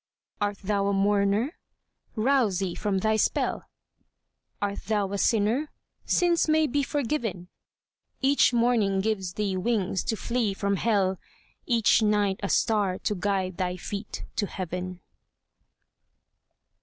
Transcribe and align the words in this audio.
Art 0.41 0.57
thou 0.63 0.87
a 0.87 0.93
mourner? 0.93 1.59
Rouse 2.15 2.57
thee 2.57 2.73
from 2.73 2.97
thy 2.97 3.17
spell; 3.17 3.65
Art 4.59 4.79
thou 4.87 5.11
a 5.11 5.19
sinner? 5.19 5.69
Sins 6.05 6.49
may 6.49 6.65
be 6.65 6.81
forgiven; 6.81 7.49
Each 8.19 8.51
morning 8.51 8.99
gives 9.01 9.33
thee 9.33 9.55
wings 9.55 10.03
to 10.05 10.15
flee 10.15 10.55
from 10.55 10.77
hell, 10.77 11.19
Each 11.67 12.01
night 12.01 12.39
a 12.41 12.49
star 12.49 12.97
to 12.97 13.13
guide 13.13 13.57
thy 13.57 13.77
feet 13.77 14.25
to 14.37 14.47
heaven. 14.47 15.01